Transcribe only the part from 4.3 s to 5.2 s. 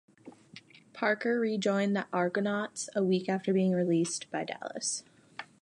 by Dallas.